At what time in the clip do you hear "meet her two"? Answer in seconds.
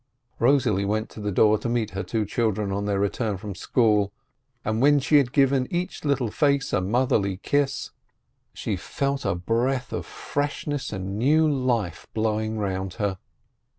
1.69-2.25